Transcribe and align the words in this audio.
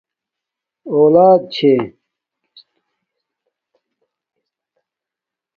اولݳت 0.91 1.41
چھݺ؟ 1.53 1.73